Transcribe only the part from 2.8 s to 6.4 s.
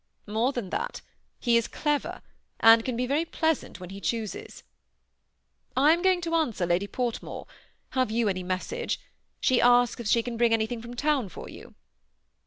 can be very pleas ant when he chooses. I am going to